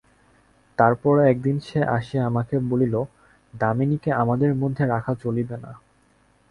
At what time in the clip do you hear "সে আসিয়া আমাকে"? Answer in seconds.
1.59-2.55